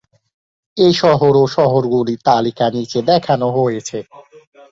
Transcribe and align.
এই 0.77 0.93
শহর 1.01 1.33
ও 1.37 1.53
শহরগুলির 1.55 2.19
তালিকা 2.27 2.65
নিচে 2.75 2.99
দেখানো 3.11 3.47
হয়েছে। 3.57 3.97